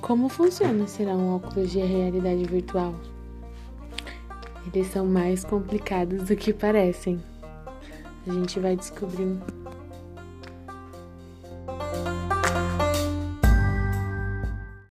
[0.00, 2.94] Como funciona será um óculos de realidade virtual?
[4.72, 7.22] Eles são mais complicados do que parecem.
[8.26, 9.42] A gente vai descobrindo.